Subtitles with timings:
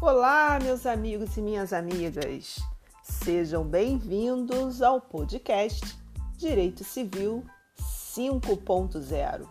[0.00, 2.60] Olá, meus amigos e minhas amigas.
[3.02, 5.98] Sejam bem-vindos ao podcast
[6.36, 7.44] Direito Civil
[7.80, 9.44] 5.0.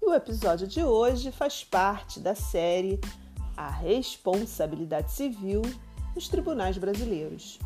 [0.00, 2.98] E o episódio de hoje faz parte da série
[3.54, 5.60] A Responsabilidade Civil
[6.14, 7.58] nos Tribunais Brasileiros.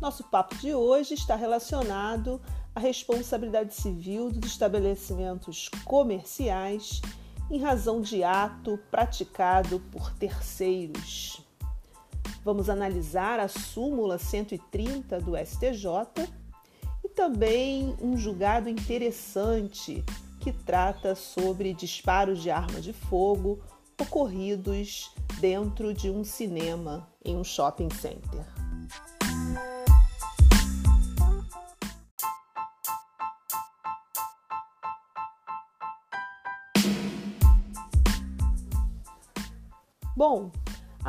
[0.00, 2.40] Nosso papo de hoje está relacionado
[2.74, 7.02] à responsabilidade civil dos estabelecimentos comerciais
[7.50, 11.44] em razão de ato praticado por terceiros.
[12.44, 16.28] Vamos analisar a súmula 130 do STJ
[17.04, 20.04] e também um julgado interessante
[20.40, 23.60] que trata sobre disparos de arma de fogo
[24.00, 28.61] ocorridos dentro de um cinema em um shopping center.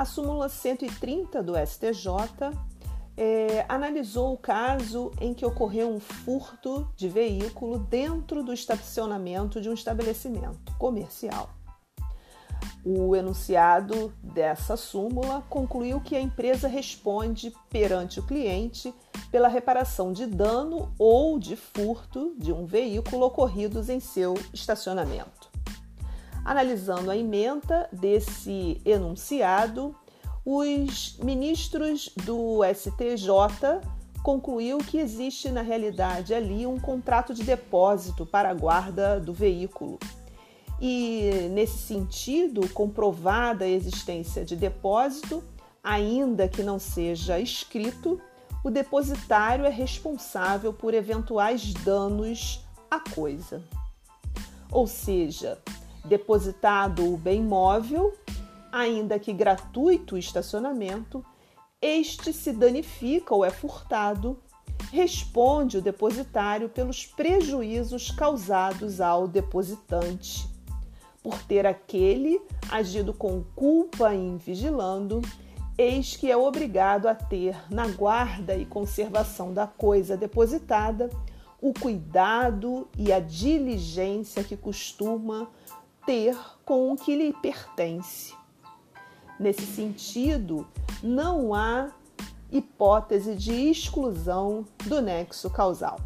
[0.03, 2.51] A súmula 130 do STJ
[3.15, 9.69] é, analisou o caso em que ocorreu um furto de veículo dentro do estacionamento de
[9.69, 11.51] um estabelecimento comercial.
[12.83, 18.93] O enunciado dessa súmula concluiu que a empresa responde perante o cliente
[19.31, 25.42] pela reparação de dano ou de furto de um veículo ocorridos em seu estacionamento.
[26.45, 29.95] Analisando a emenda desse enunciado,
[30.45, 33.81] os ministros do STJ
[34.23, 39.99] concluiu que existe na realidade ali um contrato de depósito para a guarda do veículo.
[40.81, 45.43] E nesse sentido, comprovada a existência de depósito,
[45.81, 48.19] ainda que não seja escrito,
[48.63, 53.61] o depositário é responsável por eventuais danos à coisa.
[54.71, 55.61] Ou seja,
[56.03, 58.13] Depositado o bem móvel,
[58.71, 61.23] ainda que gratuito o estacionamento,
[61.81, 64.37] este se danifica ou é furtado,
[64.91, 70.47] responde o depositário pelos prejuízos causados ao depositante,
[71.21, 75.21] por ter aquele agido com culpa em vigilando,
[75.77, 81.09] eis que é obrigado a ter na guarda e conservação da coisa depositada
[81.63, 85.47] o cuidado e a diligência que costuma
[86.05, 88.33] ter com o que lhe pertence.
[89.39, 90.67] Nesse sentido,
[91.01, 91.91] não há
[92.51, 95.99] hipótese de exclusão do nexo causal.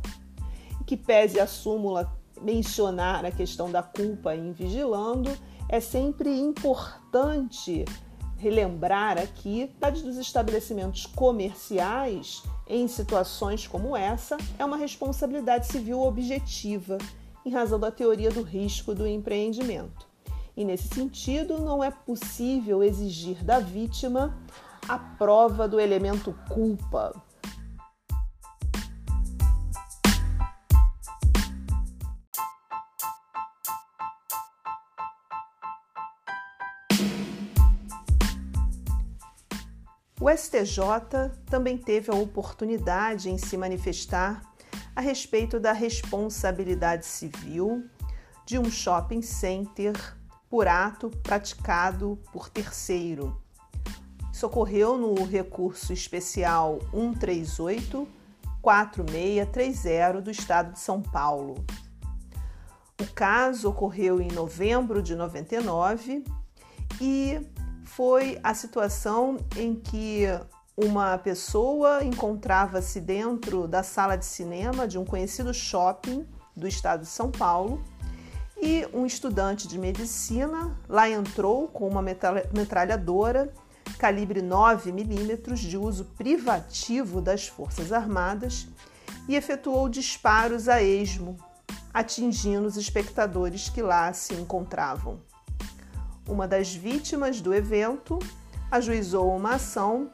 [0.86, 5.30] Que pese a súmula mencionar a questão da culpa em vigilando,
[5.68, 7.84] é sempre importante
[8.38, 16.98] relembrar aqui que dos estabelecimentos comerciais em situações como essa é uma responsabilidade civil objetiva
[17.48, 20.06] em razão da teoria do risco do empreendimento.
[20.56, 24.38] E nesse sentido, não é possível exigir da vítima
[24.86, 27.16] a prova do elemento culpa.
[40.20, 44.47] O STJ também teve a oportunidade em se manifestar
[44.98, 47.86] a respeito da responsabilidade civil
[48.44, 49.94] de um shopping center
[50.50, 53.40] por ato praticado por terceiro.
[54.34, 58.08] Isso ocorreu no recurso especial 138
[58.60, 61.64] 4630 do Estado de São Paulo.
[63.00, 66.24] O caso ocorreu em novembro de 99
[67.00, 67.40] e
[67.84, 70.24] foi a situação em que
[70.78, 76.24] uma pessoa encontrava-se dentro da sala de cinema de um conhecido shopping
[76.56, 77.84] do estado de São Paulo
[78.62, 83.52] e um estudante de medicina lá entrou com uma metralhadora
[83.98, 88.68] calibre 9 milímetros de uso privativo das Forças Armadas
[89.28, 91.38] e efetuou disparos a esmo,
[91.92, 95.20] atingindo os espectadores que lá se encontravam.
[96.28, 98.20] Uma das vítimas do evento
[98.70, 100.12] ajuizou uma ação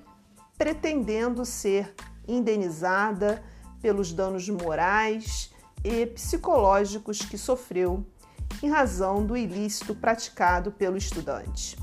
[0.57, 1.93] pretendendo ser
[2.27, 3.43] indenizada
[3.81, 5.53] pelos danos morais
[5.83, 8.05] e psicológicos que sofreu
[8.61, 11.77] em razão do ilícito praticado pelo estudante.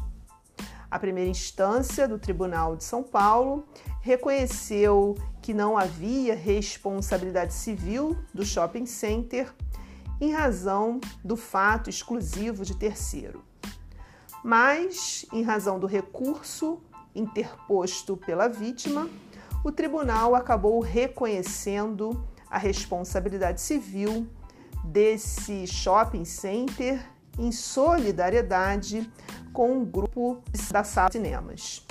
[0.90, 3.64] A primeira instância do Tribunal de São Paulo
[4.00, 9.54] reconheceu que não havia responsabilidade civil do shopping center
[10.20, 13.44] em razão do fato exclusivo de terceiro.
[14.42, 16.80] Mas, em razão do recurso
[17.14, 19.08] interposto pela vítima,
[19.64, 24.26] o tribunal acabou reconhecendo a responsabilidade civil
[24.84, 27.04] desse shopping center
[27.38, 29.10] em solidariedade
[29.52, 31.86] com o um grupo da Sala de Cinemas.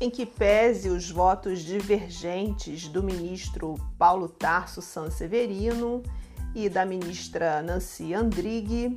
[0.00, 6.02] Em que pese os votos divergentes do ministro Paulo Tarso Sanseverino
[6.54, 8.96] e da ministra Nancy Andrighi,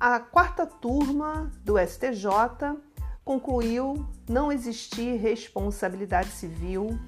[0.00, 2.74] a quarta turma do STJ
[3.22, 6.98] concluiu não existir responsabilidade civil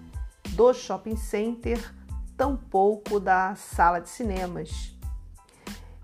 [0.51, 1.79] do shopping center,
[2.37, 4.95] tampouco da sala de cinemas.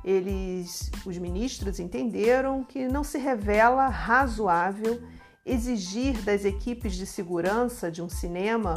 [0.02, 5.02] Eles, os ministros, entenderam que não se revela razoável
[5.46, 8.75] exigir das equipes de segurança de um cinema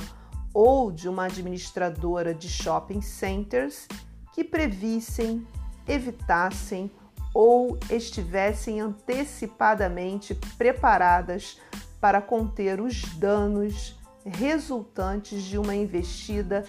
[0.53, 3.87] ou de uma administradora de shopping centers
[4.33, 5.45] que previssem,
[5.87, 6.91] evitassem
[7.33, 11.59] ou estivessem antecipadamente preparadas
[11.99, 16.63] para conter os danos resultantes de uma investida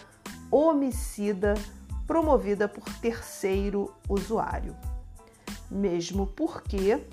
[0.50, 1.54] homicida
[2.06, 4.74] promovida por terceiro usuário.
[5.70, 7.06] Mesmo porque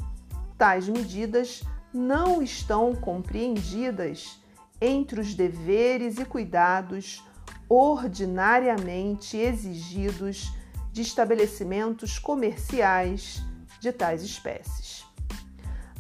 [0.58, 1.64] tais medidas
[1.98, 4.40] não estão compreendidas
[4.80, 7.24] entre os deveres e cuidados
[7.68, 10.54] ordinariamente exigidos
[10.92, 13.44] de estabelecimentos comerciais
[13.80, 15.06] de tais espécies.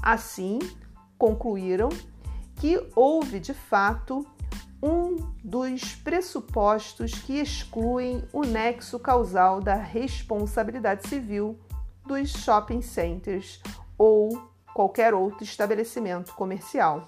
[0.02, 0.60] Assim,
[1.18, 1.90] concluíram
[2.56, 4.26] que houve de fato
[4.82, 11.60] um dos pressupostos que excluem o nexo causal da responsabilidade civil
[12.06, 13.62] dos shopping centers
[13.98, 17.08] ou qualquer outro estabelecimento comercial.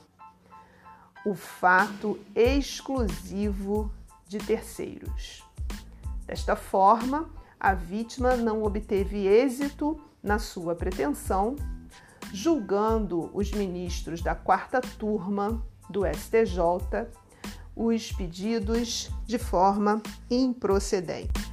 [1.24, 3.94] O fato exclusivo
[4.28, 5.46] de terceiros.
[6.26, 7.30] Desta forma,
[7.60, 11.56] a vítima não obteve êxito na sua pretensão,
[12.34, 17.08] julgando os ministros da quarta turma do STJ
[17.76, 21.49] os pedidos de forma improcedente.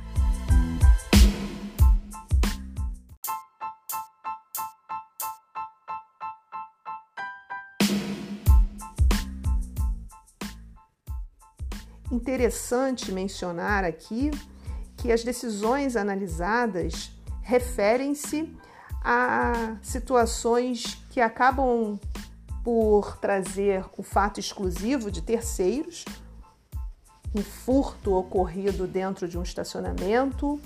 [12.11, 14.31] Interessante mencionar aqui
[14.97, 17.11] que as decisões analisadas
[17.43, 18.57] referem-se
[19.03, 21.99] a situações que acabam
[22.65, 26.05] por trazer o fato exclusivo de terceiros,
[27.35, 30.61] um furto ocorrido dentro de um estacionamento,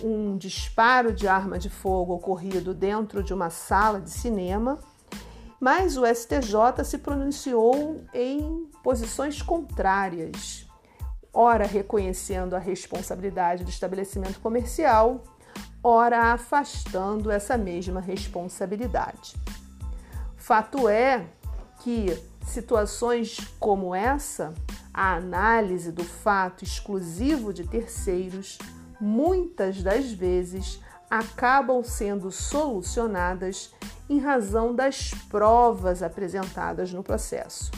[0.00, 4.78] um disparo de arma de fogo ocorrido dentro de uma sala de cinema
[5.60, 10.66] mas o STJ se pronunciou em posições contrárias,
[11.32, 15.22] ora reconhecendo a responsabilidade do estabelecimento comercial,
[15.82, 19.34] ora afastando essa mesma responsabilidade.
[20.36, 21.26] Fato é
[21.80, 22.06] que
[22.46, 24.54] situações como essa,
[24.92, 28.58] a análise do fato exclusivo de terceiros,
[29.00, 33.74] muitas das vezes acabam sendo solucionadas
[34.08, 37.70] em razão das provas apresentadas no processo,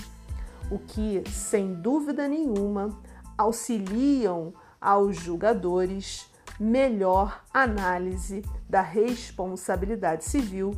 [0.70, 2.96] o que, sem dúvida nenhuma,
[3.36, 10.72] auxiliam aos julgadores melhor análise da responsabilidade civil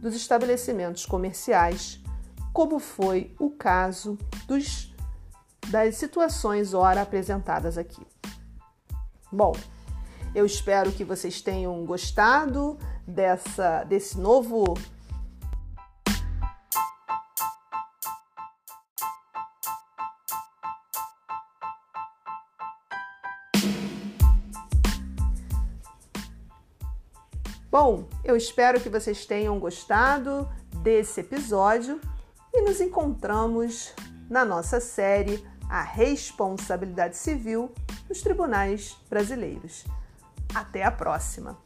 [0.00, 2.00] dos estabelecimentos comerciais,
[2.52, 4.94] como foi o caso dos,
[5.68, 8.06] das situações ora apresentadas aqui.
[9.32, 9.52] Bom,
[10.34, 14.74] eu espero que vocês tenham gostado dessa, desse novo
[27.70, 30.46] Bom, eu espero que vocês tenham gostado
[30.82, 31.98] desse episódio
[32.52, 33.94] e nos encontramos
[34.28, 37.72] na nossa série A Responsabilidade Civil
[38.10, 39.86] nos Tribunais Brasileiros.
[40.54, 41.56] Até a próxima!